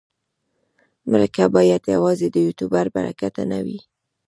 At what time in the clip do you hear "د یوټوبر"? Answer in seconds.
2.31-2.85